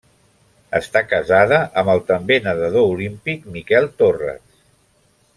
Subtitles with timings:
[0.77, 4.45] Està casada amb el també nedador olímpic Miquel Torres.